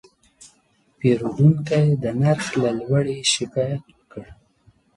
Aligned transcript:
پیرودونکی 0.97 1.87
د 2.03 2.05
نرخ 2.21 2.45
له 2.61 2.69
لوړې 2.79 3.17
شکایت 3.33 3.83
وکړ. 3.97 4.25